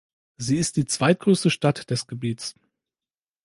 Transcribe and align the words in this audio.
Sie 0.37 0.57
ist 0.57 0.77
die 0.77 0.85
zweitgrößte 0.85 1.51
Stadt 1.51 1.91
des 1.91 2.07
Gebiets. 2.07 2.55